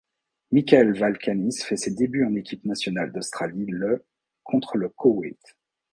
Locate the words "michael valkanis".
0.51-1.59